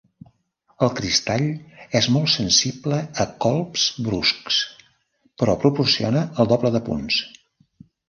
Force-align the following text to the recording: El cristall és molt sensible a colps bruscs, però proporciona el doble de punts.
El 0.85 0.89
cristall 0.99 1.45
és 1.99 2.07
molt 2.15 2.31
sensible 2.37 3.03
a 3.25 3.29
colps 3.47 3.85
bruscs, 4.09 4.59
però 5.43 5.59
proporciona 5.67 6.29
el 6.33 6.55
doble 6.57 6.77
de 6.79 6.87
punts. 6.93 7.25